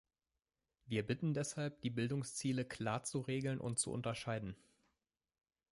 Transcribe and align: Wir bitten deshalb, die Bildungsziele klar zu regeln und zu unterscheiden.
Wir 0.87 1.05
bitten 1.05 1.35
deshalb, 1.35 1.81
die 1.81 1.91
Bildungsziele 1.91 2.65
klar 2.65 3.03
zu 3.03 3.19
regeln 3.19 3.61
und 3.61 3.77
zu 3.77 3.91
unterscheiden. 3.91 4.55